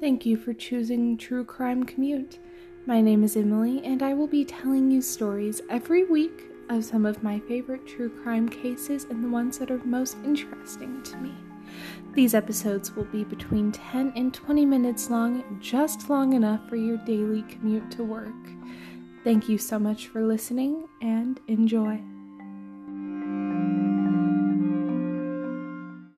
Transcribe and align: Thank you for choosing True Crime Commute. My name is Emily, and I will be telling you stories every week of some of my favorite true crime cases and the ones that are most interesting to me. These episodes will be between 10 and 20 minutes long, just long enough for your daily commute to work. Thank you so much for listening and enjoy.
Thank 0.00 0.24
you 0.24 0.38
for 0.38 0.54
choosing 0.54 1.18
True 1.18 1.44
Crime 1.44 1.84
Commute. 1.84 2.38
My 2.86 3.02
name 3.02 3.22
is 3.22 3.36
Emily, 3.36 3.84
and 3.84 4.02
I 4.02 4.14
will 4.14 4.26
be 4.26 4.46
telling 4.46 4.90
you 4.90 5.02
stories 5.02 5.60
every 5.68 6.04
week 6.04 6.46
of 6.70 6.86
some 6.86 7.04
of 7.04 7.22
my 7.22 7.38
favorite 7.40 7.86
true 7.86 8.08
crime 8.08 8.48
cases 8.48 9.04
and 9.04 9.22
the 9.22 9.28
ones 9.28 9.58
that 9.58 9.70
are 9.70 9.84
most 9.84 10.16
interesting 10.24 11.02
to 11.02 11.18
me. 11.18 11.34
These 12.14 12.34
episodes 12.34 12.96
will 12.96 13.04
be 13.04 13.24
between 13.24 13.72
10 13.72 14.14
and 14.16 14.32
20 14.32 14.64
minutes 14.64 15.10
long, 15.10 15.44
just 15.60 16.08
long 16.08 16.32
enough 16.32 16.66
for 16.66 16.76
your 16.76 16.96
daily 16.96 17.42
commute 17.42 17.90
to 17.90 18.02
work. 18.02 18.32
Thank 19.22 19.50
you 19.50 19.58
so 19.58 19.78
much 19.78 20.06
for 20.06 20.22
listening 20.22 20.88
and 21.02 21.38
enjoy. 21.46 22.00